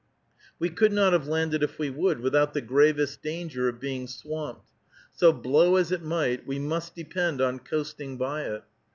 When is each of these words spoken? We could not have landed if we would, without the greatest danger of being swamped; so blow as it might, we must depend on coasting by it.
We 0.57 0.69
could 0.71 0.91
not 0.91 1.13
have 1.13 1.27
landed 1.27 1.61
if 1.61 1.77
we 1.77 1.91
would, 1.91 2.21
without 2.21 2.55
the 2.55 2.61
greatest 2.61 3.21
danger 3.21 3.69
of 3.69 3.79
being 3.79 4.07
swamped; 4.07 4.65
so 5.11 5.31
blow 5.31 5.75
as 5.75 5.91
it 5.91 6.01
might, 6.01 6.47
we 6.47 6.57
must 6.57 6.95
depend 6.95 7.39
on 7.39 7.59
coasting 7.59 8.17
by 8.17 8.45
it. 8.45 8.63